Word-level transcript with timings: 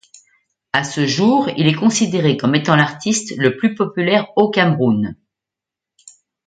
À 0.73 0.83
ce 0.83 1.05
jour, 1.05 1.47
il 1.57 1.67
est 1.67 1.75
considéré 1.75 2.35
comme 2.35 2.55
étant 2.55 2.75
l'artiste 2.75 3.35
le 3.37 3.55
plus 3.55 3.75
populaire 3.75 4.31
au 4.35 4.49
Cameroun. 4.49 5.15